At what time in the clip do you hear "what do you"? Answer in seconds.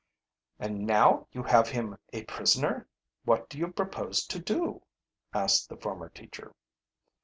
3.23-3.67